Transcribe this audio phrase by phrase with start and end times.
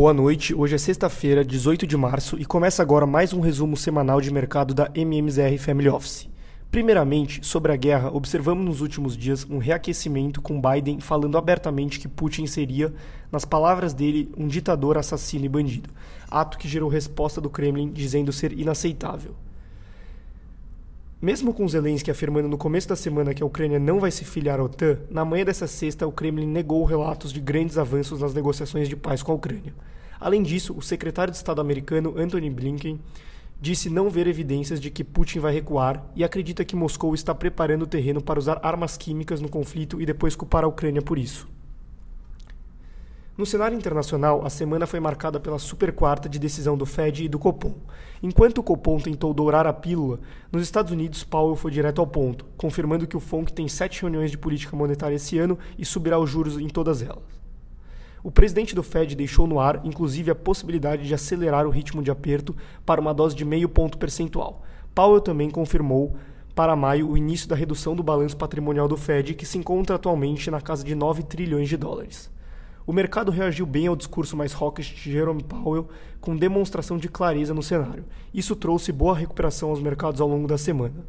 [0.00, 4.18] Boa noite, hoje é sexta-feira, 18 de março, e começa agora mais um resumo semanal
[4.18, 6.26] de mercado da MMZR Family Office.
[6.70, 12.08] Primeiramente, sobre a guerra, observamos nos últimos dias um reaquecimento com Biden falando abertamente que
[12.08, 12.94] Putin seria,
[13.30, 15.90] nas palavras dele, um ditador assassino e bandido,
[16.30, 19.34] ato que gerou resposta do Kremlin dizendo ser inaceitável.
[21.22, 24.58] Mesmo com Zelensky afirmando no começo da semana que a Ucrânia não vai se filiar
[24.58, 28.88] à OTAN, na manhã dessa sexta o Kremlin negou relatos de grandes avanços nas negociações
[28.88, 29.74] de paz com a Ucrânia.
[30.18, 32.98] Além disso, o secretário de Estado americano Antony Blinken
[33.60, 37.82] disse não ver evidências de que Putin vai recuar e acredita que Moscou está preparando
[37.82, 41.46] o terreno para usar armas químicas no conflito e depois culpar a Ucrânia por isso.
[43.40, 47.28] No cenário internacional, a semana foi marcada pela super quarta de decisão do Fed e
[47.28, 47.72] do Copom.
[48.22, 50.20] Enquanto o Copom tentou dourar a pílula,
[50.52, 54.30] nos Estados Unidos Powell foi direto ao ponto, confirmando que o FONC tem sete reuniões
[54.30, 57.40] de política monetária esse ano e subirá os juros em todas elas.
[58.22, 62.10] O presidente do Fed deixou no ar, inclusive, a possibilidade de acelerar o ritmo de
[62.10, 64.66] aperto para uma dose de meio ponto percentual.
[64.94, 66.14] Powell também confirmou
[66.54, 70.50] para maio o início da redução do balanço patrimonial do Fed, que se encontra atualmente
[70.50, 72.30] na casa de 9 trilhões de dólares.
[72.90, 75.86] O mercado reagiu bem ao discurso mais hawkish de Jerome Powell,
[76.20, 78.04] com demonstração de clareza no cenário.
[78.34, 81.06] Isso trouxe boa recuperação aos mercados ao longo da semana.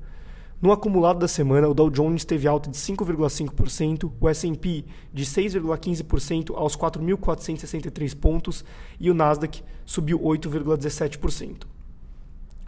[0.62, 6.56] No acumulado da semana, o Dow Jones teve alta de 5,5%, o S&P de 6,15%
[6.56, 8.64] aos 4.463 pontos
[9.00, 11.64] e o Nasdaq subiu 8,17%.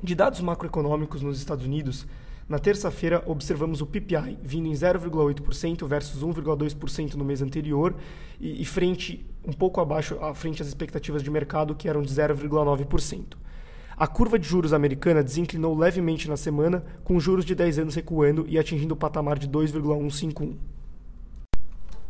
[0.01, 2.07] De dados macroeconômicos nos Estados Unidos,
[2.47, 7.95] na terça-feira, observamos o PPI vindo em 0,8% versus 1,2% no mês anterior
[8.39, 12.13] e, e, frente um pouco abaixo à frente às expectativas de mercado que eram de
[12.13, 13.37] 0,9%.
[13.95, 18.45] A curva de juros americana desinclinou levemente na semana, com juros de 10 anos recuando
[18.47, 20.57] e atingindo o patamar de 2,151.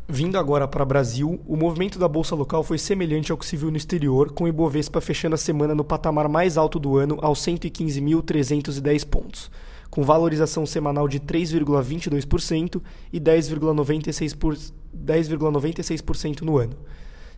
[0.08, 3.70] Vindo agora para Brasil, o movimento da bolsa local foi semelhante ao que se viu
[3.70, 7.40] no exterior, com o Ibovespa fechando a semana no patamar mais alto do ano, aos
[7.40, 9.52] 115.310 pontos
[9.94, 12.82] com valorização semanal de 3,22%
[13.12, 16.76] e 10,96%, 10,96% no ano.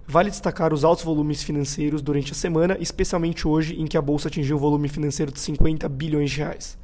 [0.08, 4.30] Vale destacar os altos volumes financeiros durante a semana, especialmente hoje, em que a bolsa
[4.30, 6.78] atingiu um volume financeiro de 50 bilhões de reais.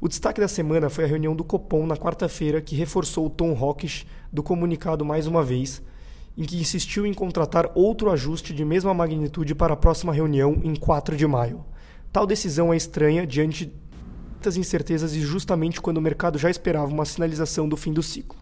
[0.00, 3.54] O destaque da semana foi a reunião do Copom na quarta-feira, que reforçou o tom
[3.54, 5.82] hawkish do comunicado mais uma vez,
[6.38, 10.74] em que insistiu em contratar outro ajuste de mesma magnitude para a próxima reunião em
[10.74, 11.66] 4 de maio.
[12.10, 13.70] Tal decisão é estranha diante
[14.46, 18.38] muitas incertezas e justamente quando o mercado já esperava uma sinalização do fim do ciclo.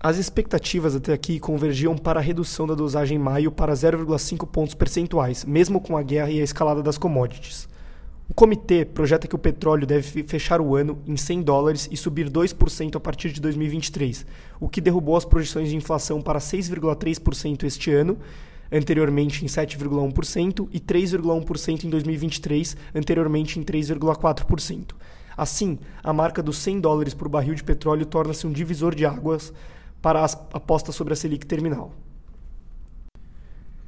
[0.00, 4.74] As expectativas até aqui convergiam para a redução da dosagem em maio para 0,5 pontos
[4.74, 7.68] percentuais, mesmo com a guerra e a escalada das commodities.
[8.28, 12.30] O comitê projeta que o petróleo deve fechar o ano em 100 dólares e subir
[12.30, 14.24] 2% a partir de 2023,
[14.60, 18.16] o que derrubou as projeções de inflação para 6,3% este ano
[18.70, 24.94] anteriormente em 7,1%, e 3,1% em 2023, anteriormente em 3,4%.
[25.36, 29.52] Assim, a marca dos 100 dólares por barril de petróleo torna-se um divisor de águas
[30.00, 31.92] para as apostas sobre a Selic terminal.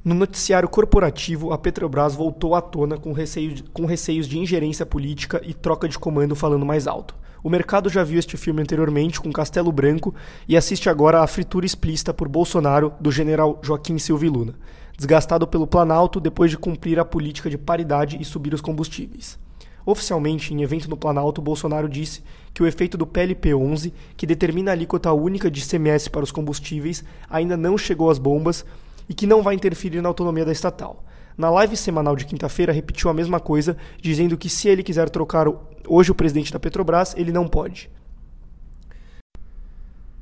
[0.01, 5.41] No noticiário corporativo, a Petrobras voltou à tona com, receio, com receios de ingerência política
[5.45, 7.13] e troca de comando falando mais alto.
[7.43, 10.15] O mercado já viu este filme anteriormente com Castelo Branco
[10.47, 14.55] e assiste agora à fritura explícita por Bolsonaro do general Joaquim Silva e Luna,
[14.95, 19.37] desgastado pelo Planalto depois de cumprir a política de paridade e subir os combustíveis.
[19.85, 22.23] Oficialmente, em evento no Planalto, Bolsonaro disse
[22.53, 26.31] que o efeito do PLP 11, que determina a alíquota única de ICMS para os
[26.31, 28.65] combustíveis, ainda não chegou às bombas
[29.09, 31.03] e que não vai interferir na autonomia da estatal.
[31.35, 35.47] Na live semanal de quinta-feira, repetiu a mesma coisa, dizendo que se ele quiser trocar
[35.87, 37.89] hoje o presidente da Petrobras, ele não pode.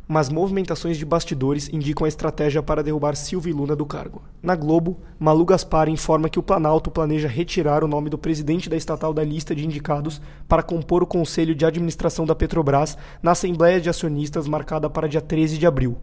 [0.08, 4.22] Mas movimentações de bastidores indicam a estratégia para derrubar Silvio Luna do cargo.
[4.42, 8.78] Na Globo, Malu Gaspar informa que o Planalto planeja retirar o nome do presidente da
[8.78, 13.82] estatal da lista de indicados para compor o conselho de administração da Petrobras na Assembleia
[13.82, 15.98] de Acionistas marcada para dia 13 de abril.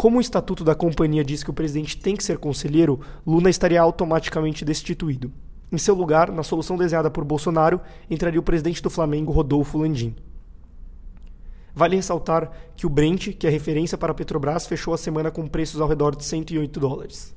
[0.00, 3.82] Como o estatuto da companhia diz que o presidente tem que ser conselheiro, Luna estaria
[3.82, 5.30] automaticamente destituído.
[5.70, 10.16] Em seu lugar, na solução desenhada por Bolsonaro, entraria o presidente do Flamengo, Rodolfo Landim.
[11.74, 15.46] Vale ressaltar que o Brent, que é referência para a Petrobras, fechou a semana com
[15.46, 17.36] preços ao redor de 108 dólares.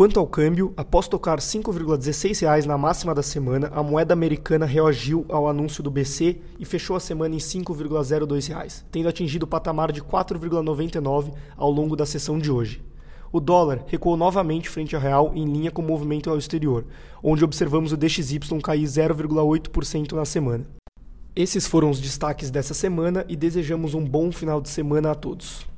[0.00, 5.26] Quanto ao câmbio, após tocar R$ 5,16 na máxima da semana, a moeda americana reagiu
[5.28, 9.92] ao anúncio do BC e fechou a semana em R$ 5,02, tendo atingido o patamar
[9.92, 12.82] de 4,99 ao longo da sessão de hoje.
[13.30, 16.86] O dólar recuou novamente frente ao real em linha com o movimento ao exterior,
[17.22, 20.66] onde observamos o DXY cair 0,8% na semana.
[21.36, 25.68] Esses foram os destaques dessa semana e desejamos um bom final de semana a todos.